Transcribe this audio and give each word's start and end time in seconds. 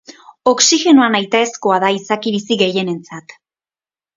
Oxigenoa 0.51 1.09
nahitaezkoa 1.15 1.77
da 1.83 1.91
izaki 1.99 2.35
bizi 2.37 2.59
gehienentzat. 2.63 3.37